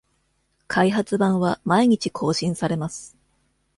[0.65, 3.15] 開発版は毎日更新されます